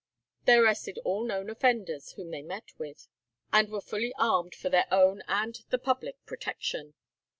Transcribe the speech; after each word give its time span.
They 0.45 0.55
arrested 0.55 0.97
all 1.05 1.23
known 1.23 1.47
offenders 1.51 2.13
whom 2.13 2.31
they 2.31 2.41
met 2.41 2.69
with, 2.79 3.07
and 3.53 3.69
were 3.69 3.81
fully 3.81 4.15
armed 4.17 4.55
for 4.55 4.67
their 4.67 4.87
own 4.91 5.21
and 5.27 5.53
the 5.69 5.77
public 5.77 6.15
protection. 6.25 6.95